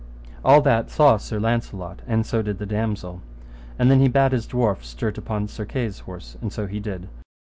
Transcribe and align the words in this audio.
All 0.43 0.61
that 0.63 0.89
saw 0.89 1.17
Sir 1.17 1.39
Launcelot, 1.39 1.99
and 2.07 2.25
so 2.25 2.41
did 2.41 2.57
the 2.57 2.65
damosel. 2.65 3.21
And 3.77 3.91
then 3.91 3.99
he 3.99 4.07
bade 4.07 4.31
his 4.31 4.47
dwarf 4.47 4.79
stert 4.81 5.19
upon 5.19 5.47
Sir 5.47 5.63
Kay's 5.65 5.99
horse, 5.99 6.35
and 6.41 6.51
so 6.51 6.65
he 6.65 6.79
did. 6.79 7.07